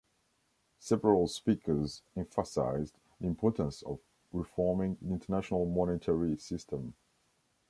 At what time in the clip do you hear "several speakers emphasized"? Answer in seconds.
0.79-2.97